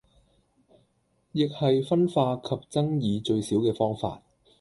[1.31, 4.23] 亦係分化及爭議最少既方法